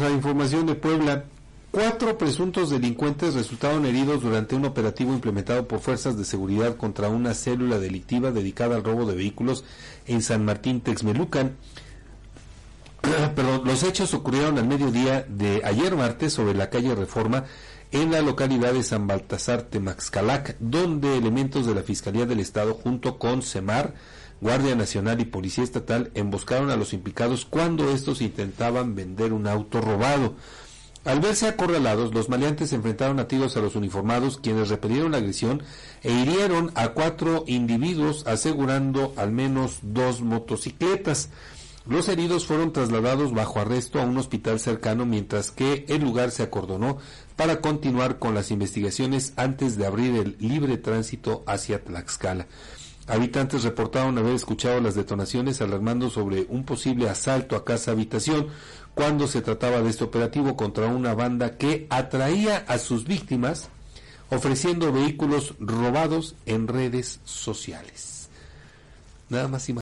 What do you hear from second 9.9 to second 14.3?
en San Martín Texmelucan. Perdón, los hechos